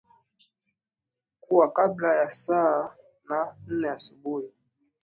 [1.41, 2.95] kuwa kabla ya saa
[3.29, 4.53] na nne asubuhi